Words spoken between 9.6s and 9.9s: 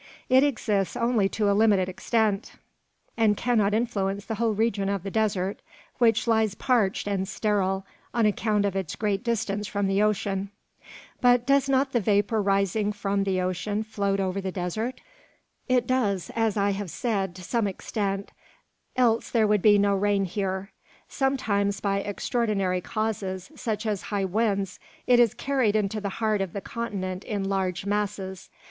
from